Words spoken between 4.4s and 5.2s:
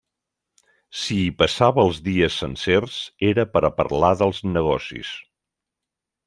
negocis.